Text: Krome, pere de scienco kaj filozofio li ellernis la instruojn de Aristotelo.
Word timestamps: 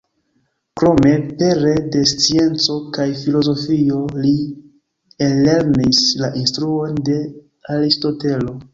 Krome, 0.79 1.11
pere 1.41 1.73
de 1.95 2.01
scienco 2.13 2.79
kaj 2.97 3.07
filozofio 3.21 4.01
li 4.25 4.35
ellernis 5.29 6.05
la 6.27 6.35
instruojn 6.45 7.01
de 7.15 7.23
Aristotelo. 7.81 8.63